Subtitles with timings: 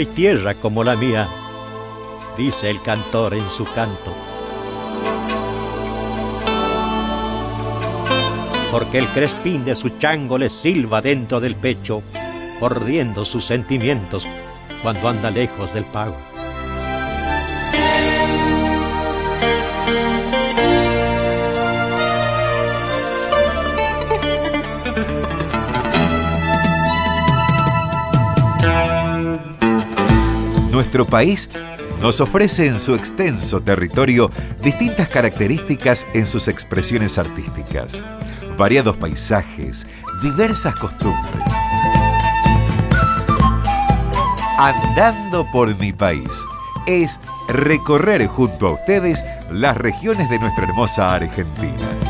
[0.00, 1.28] Hay tierra como la mía,
[2.38, 4.14] dice el cantor en su canto.
[8.72, 12.02] Porque el crespín de su chango le silba dentro del pecho,
[12.62, 14.26] mordiendo sus sentimientos
[14.82, 16.29] cuando anda lejos del pago.
[30.90, 31.48] Nuestro país
[32.02, 34.28] nos ofrece en su extenso territorio
[34.60, 38.02] distintas características en sus expresiones artísticas,
[38.58, 39.86] variados paisajes,
[40.20, 41.44] diversas costumbres.
[44.58, 46.44] Andando por mi país
[46.88, 52.09] es recorrer junto a ustedes las regiones de nuestra hermosa Argentina.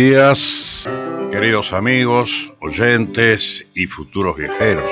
[0.00, 0.88] Días,
[1.30, 4.90] queridos amigos, oyentes y futuros viajeros.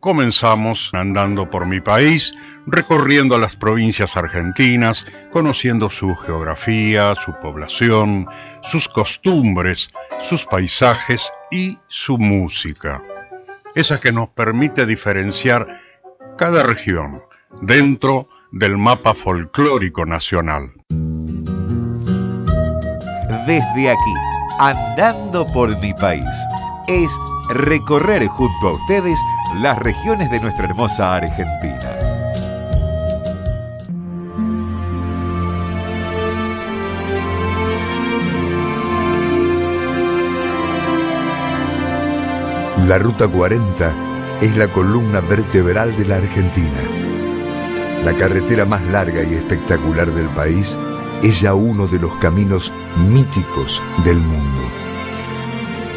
[0.00, 2.34] Comenzamos andando por mi país,
[2.66, 8.26] recorriendo las provincias argentinas, conociendo su geografía, su población,
[8.62, 9.90] sus costumbres,
[10.22, 13.02] sus paisajes y su música.
[13.74, 15.82] Esa que nos permite diferenciar
[16.38, 17.22] cada región
[17.60, 20.77] dentro del mapa folclórico nacional
[23.48, 24.14] desde aquí,
[24.58, 26.22] andando por mi país,
[26.86, 27.10] es
[27.48, 29.18] recorrer junto a ustedes
[29.62, 31.94] las regiones de nuestra hermosa Argentina.
[42.86, 43.94] La Ruta 40
[44.42, 46.82] es la columna vertebral de la Argentina.
[48.04, 50.76] La carretera más larga y espectacular del país
[51.22, 52.72] es ya uno de los caminos
[53.08, 54.62] míticos del mundo.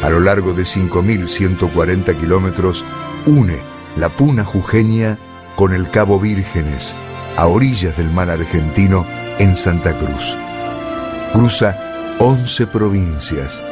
[0.02, 2.84] A lo largo de 5.140 kilómetros,
[3.26, 3.60] une
[3.96, 5.18] la Puna Jujeña
[5.56, 6.94] con el Cabo Vírgenes,
[7.36, 9.06] a orillas del mar argentino,
[9.38, 10.36] en Santa Cruz.
[11.32, 11.76] Cruza
[12.18, 13.62] 11 provincias,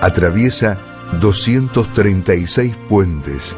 [0.00, 0.78] atraviesa
[1.20, 3.56] 236 puentes,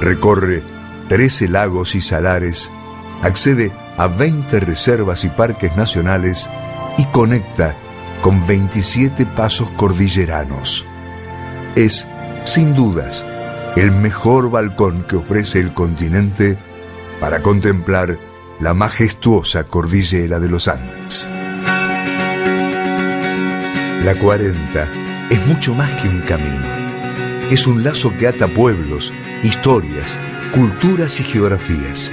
[0.00, 0.62] recorre
[1.08, 2.70] 13 lagos y salares,
[3.22, 6.48] accede a 20 reservas y parques nacionales
[6.98, 7.74] y conecta
[8.20, 10.86] con 27 pasos cordilleranos.
[11.74, 12.06] Es,
[12.44, 13.24] sin dudas,
[13.76, 16.58] el mejor balcón que ofrece el continente
[17.20, 18.18] para contemplar
[18.60, 21.28] la majestuosa cordillera de los Andes.
[24.04, 26.66] La 40 es mucho más que un camino.
[27.50, 30.12] Es un lazo que ata pueblos, historias,
[30.52, 32.10] culturas y geografías.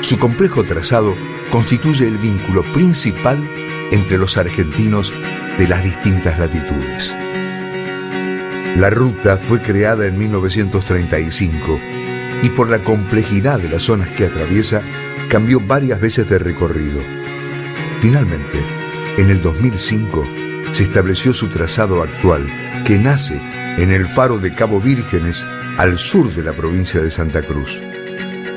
[0.00, 1.14] Su complejo trazado
[1.50, 3.48] constituye el vínculo principal
[3.90, 5.12] entre los argentinos
[5.58, 7.16] de las distintas latitudes.
[8.76, 11.80] La ruta fue creada en 1935
[12.42, 14.82] y por la complejidad de las zonas que atraviesa
[15.28, 17.00] cambió varias veces de recorrido.
[18.00, 18.64] Finalmente,
[19.16, 20.26] en el 2005
[20.72, 22.46] se estableció su trazado actual,
[22.84, 23.40] que nace
[23.78, 25.46] en el faro de Cabo Vírgenes
[25.78, 27.82] al sur de la provincia de Santa Cruz.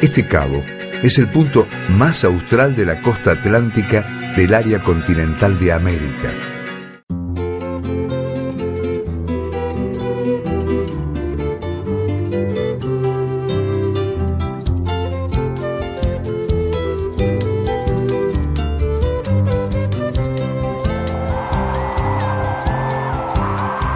[0.02, 0.64] Este cabo
[1.04, 6.30] es el punto más austral de la costa atlántica del área continental de América.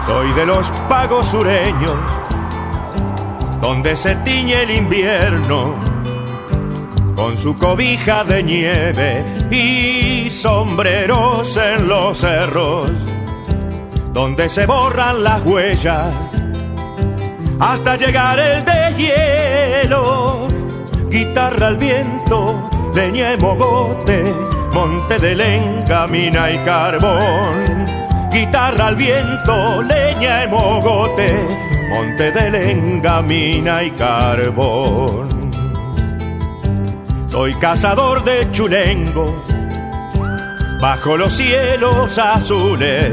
[0.06, 1.92] Soy de los pagos sureños,
[3.60, 5.93] donde se tiñe el invierno
[7.14, 12.90] con su cobija de nieve y sombreros en los cerros,
[14.12, 16.14] donde se borran las huellas
[17.60, 20.48] hasta llegar el de hielo.
[21.08, 24.34] Guitarra al viento, leña y mogote,
[24.72, 27.86] monte de lenca, mina y carbón.
[28.32, 31.46] Guitarra al viento, leña y mogote,
[31.90, 35.33] monte de lenga, mina y carbón.
[37.44, 39.44] Soy cazador de chulengo,
[40.80, 43.12] bajo los cielos azules.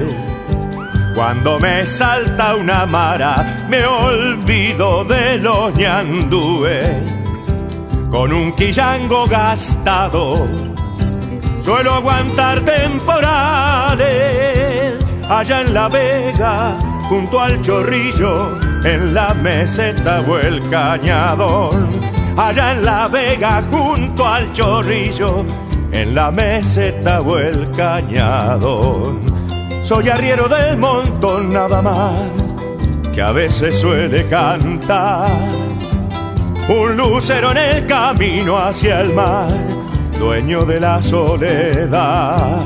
[1.13, 6.89] Cuando me salta una mara, me olvido de los ñandúes.
[8.10, 10.48] Con un quillango gastado,
[11.62, 14.07] suelo aguantar temporales.
[15.28, 16.78] Allá en la vega,
[17.10, 18.56] junto al chorrillo,
[18.86, 22.20] en la meseta o el cañadón.
[22.42, 25.46] Allá en la vega junto al chorrillo,
[25.92, 29.20] en la meseta o el cañadón.
[29.84, 32.32] Soy arriero del montón nada más,
[33.14, 35.30] que a veces suele cantar.
[36.68, 39.54] Un lucero en el camino hacia el mar,
[40.18, 42.58] dueño de la soledad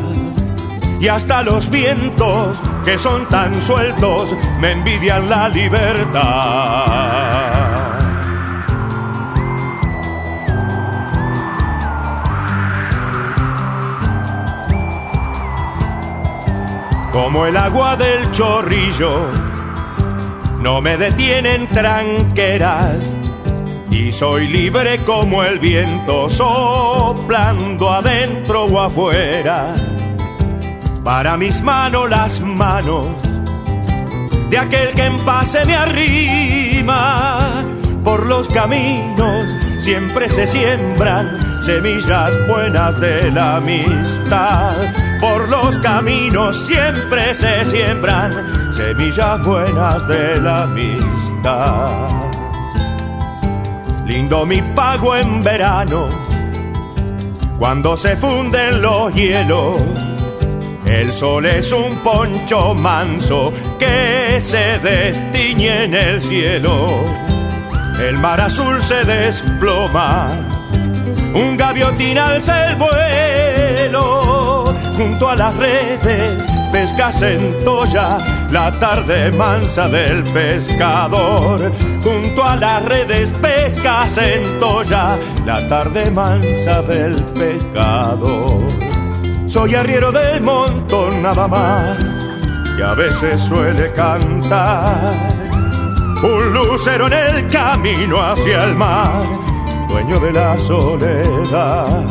[1.01, 7.44] y hasta los vientos que son tan sueltos me envidian la libertad.
[17.15, 19.29] Como el agua del chorrillo,
[20.59, 22.97] no me detienen tranqueras
[23.89, 29.73] y soy libre como el viento soplando adentro o afuera
[31.06, 33.07] para mis manos las manos
[34.50, 37.63] de aquel que en paz se me arrima.
[38.03, 39.45] Por los caminos
[39.79, 45.14] siempre se siembran semillas buenas de la amistad.
[45.27, 48.31] Por los caminos siempre se siembran
[48.72, 52.10] semillas buenas de la amistad.
[54.06, 56.10] Lindo mi pago en verano,
[57.57, 59.81] cuando se funden los hielos
[60.86, 67.04] el sol es un poncho manso que se destiñe en el cielo.
[68.00, 70.30] El mar azul se desploma,
[71.33, 74.34] un gaviotín alza el vuelo.
[74.97, 78.18] Junto a las redes pesca centolla
[78.50, 81.71] la tarde mansa del pescador.
[82.01, 88.63] Junto a las redes pesca centolla la tarde mansa del pescador.
[89.47, 92.00] Soy arriero del montón nada más,
[92.77, 95.13] que a veces suele cantar.
[96.24, 99.25] Un lucero en el camino hacia el mar,
[99.89, 102.06] dueño de la soledad.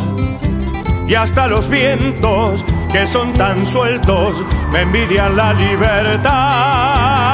[1.07, 4.41] Y hasta los vientos que son tan sueltos
[4.73, 7.25] me envidian la libertad.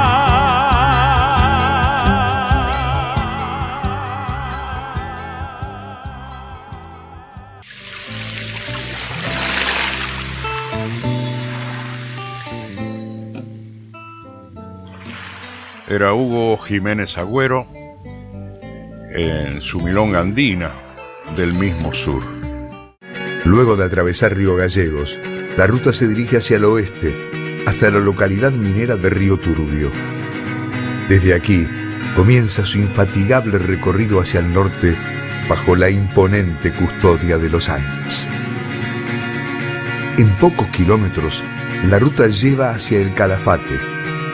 [15.90, 17.66] era Hugo Jiménez Agüero
[19.12, 20.70] en su milonga andina
[21.36, 22.22] del mismo sur.
[23.44, 25.20] Luego de atravesar Río Gallegos,
[25.56, 29.90] la ruta se dirige hacia el oeste, hasta la localidad minera de Río Turbio.
[31.08, 31.66] Desde aquí
[32.16, 34.96] comienza su infatigable recorrido hacia el norte
[35.48, 38.28] bajo la imponente custodia de los Andes.
[40.18, 41.44] En pocos kilómetros,
[41.84, 43.80] la ruta lleva hacia el Calafate,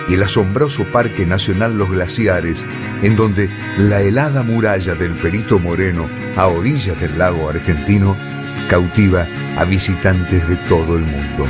[0.08, 2.64] y el asombroso Parque Nacional Los Glaciares,
[3.02, 8.16] en donde la helada muralla del Perito Moreno, a orillas del lago argentino,
[8.68, 11.46] cautiva a visitantes de todo el mundo.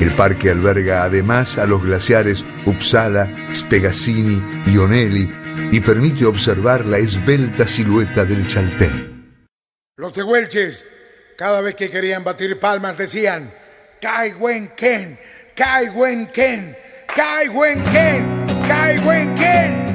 [0.00, 5.30] El parque alberga además a los glaciares Uppsala, Spegazzini y Onelli
[5.72, 9.46] y permite observar la esbelta silueta del Chaltén.
[9.96, 10.88] Los de Huelches,
[11.36, 13.50] cada vez que querían batir palmas, decían:
[14.00, 14.32] Kai
[14.76, 15.18] Ken,
[15.54, 15.88] Kai
[16.32, 16.76] Ken.
[17.14, 18.46] Ken,
[19.36, 19.89] Ken,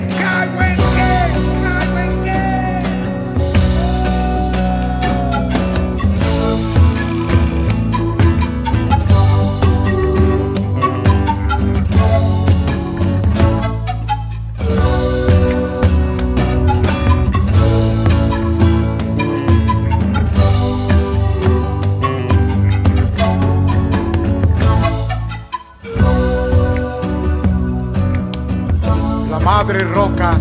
[29.45, 30.33] madre roca,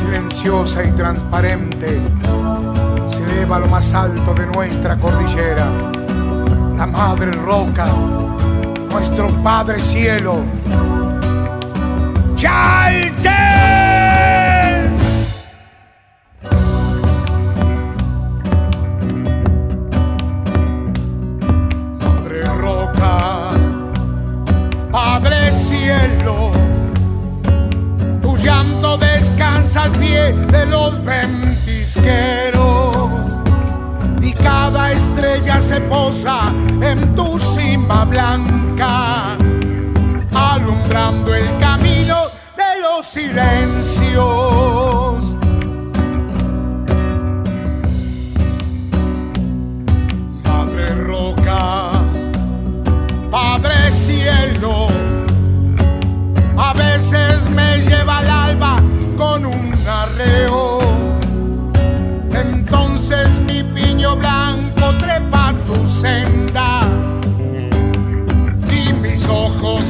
[0.00, 2.00] silenciosa y transparente,
[3.08, 5.64] se eleva a lo más alto de nuestra cordillera.
[6.76, 7.86] La madre roca,
[8.90, 10.42] nuestro Padre Cielo.
[12.34, 13.83] ¡Chaltén!
[29.84, 33.42] Al pie de los ventisqueros
[34.22, 36.50] y cada estrella se posa
[36.80, 39.36] en tu cima blanca,
[40.32, 42.16] alumbrando el camino
[42.56, 44.73] de los silencios.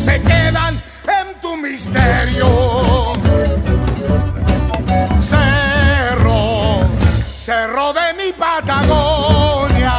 [0.04, 0.74] Se quedan
[1.18, 2.46] en tu misterio.
[5.18, 6.86] Cerro,
[7.36, 9.96] cerro de mi Patagonia.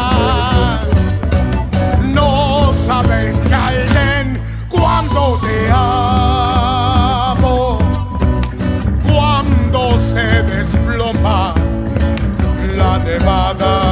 [2.04, 7.80] No sabes, Chalden, cuánto te amo.
[9.12, 11.56] Cuando se desploma
[12.78, 13.85] la nevada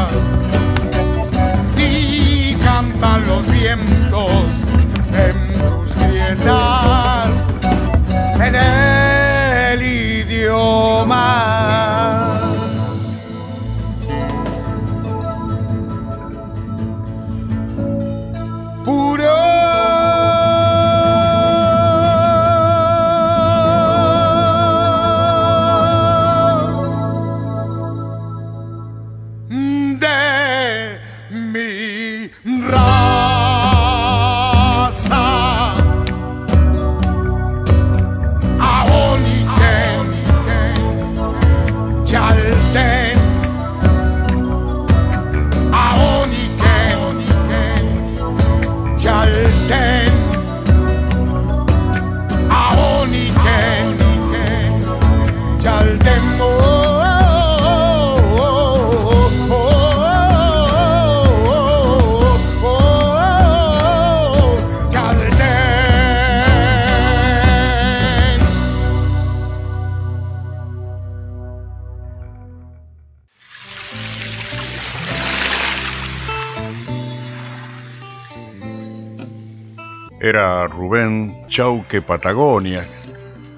[80.24, 82.88] era Rubén Chauque Patagonia,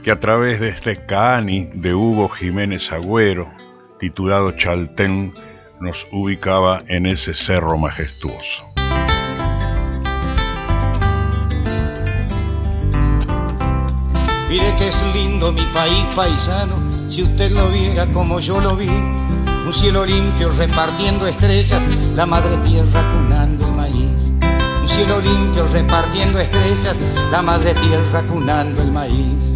[0.03, 3.47] que a través de este Caani de Hugo Jiménez Agüero,
[3.99, 5.31] titulado Chaltén,
[5.79, 8.63] nos ubicaba en ese cerro majestuoso.
[14.49, 18.87] Mire que es lindo mi país paisano, si usted lo viera como yo lo vi,
[18.87, 21.83] un cielo limpio repartiendo estrellas,
[22.15, 23.74] la madre tierra cunando
[24.95, 26.95] cielo limpio repartiendo estrellas,
[27.29, 29.54] la madre tierra cunando el maíz.